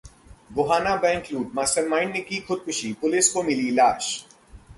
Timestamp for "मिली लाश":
3.43-4.13